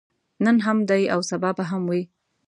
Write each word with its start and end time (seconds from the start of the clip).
نن 0.45 0.57
هم 0.65 0.77
دی 0.89 1.03
او 1.13 1.19
سبا 1.29 1.49
به 1.57 1.63
هم 1.71 1.83
وي. 1.89 2.01